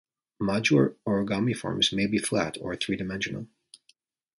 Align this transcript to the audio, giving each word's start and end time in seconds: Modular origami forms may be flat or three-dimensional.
Modular 0.41 0.95
origami 1.07 1.55
forms 1.55 1.93
may 1.93 2.07
be 2.07 2.17
flat 2.17 2.57
or 2.59 2.75
three-dimensional. 2.75 3.45